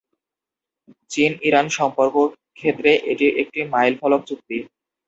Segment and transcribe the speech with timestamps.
[1.11, 2.15] চীন-ইরান সম্পর্ক
[2.57, 4.57] ক্ষেত্রে এটি একটি মাইলফলক চুক্তি।